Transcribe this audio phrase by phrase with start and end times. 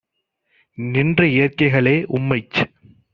[0.77, 2.59] நின்ற இயற்கைகளே!- உம்மைச்